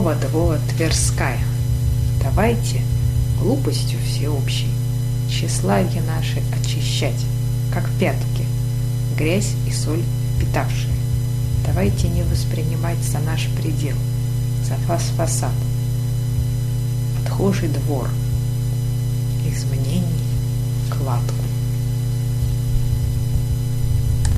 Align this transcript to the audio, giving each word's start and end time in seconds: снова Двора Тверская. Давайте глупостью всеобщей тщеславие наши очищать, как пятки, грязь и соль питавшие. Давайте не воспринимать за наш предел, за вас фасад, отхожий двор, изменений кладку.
снова 0.00 0.14
Двора 0.14 0.58
Тверская. 0.70 1.38
Давайте 2.22 2.80
глупостью 3.38 3.98
всеобщей 4.00 4.70
тщеславие 5.28 6.00
наши 6.00 6.42
очищать, 6.58 7.22
как 7.70 7.86
пятки, 7.98 8.46
грязь 9.18 9.52
и 9.68 9.70
соль 9.70 10.02
питавшие. 10.40 10.94
Давайте 11.66 12.08
не 12.08 12.22
воспринимать 12.22 12.96
за 12.96 13.18
наш 13.18 13.48
предел, 13.48 13.96
за 14.64 14.76
вас 14.86 15.02
фасад, 15.18 15.52
отхожий 17.22 17.68
двор, 17.68 18.08
изменений 19.44 20.24
кладку. 20.88 21.34